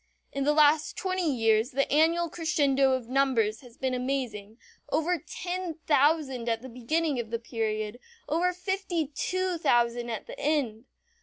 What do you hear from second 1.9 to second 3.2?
annual crescendo of